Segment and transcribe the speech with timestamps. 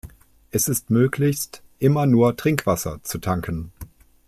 [0.49, 3.71] Es ist möglichst immer nur Trinkwasser zu tanken.